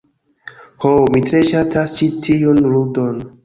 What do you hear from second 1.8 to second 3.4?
ĉi tiun ludon.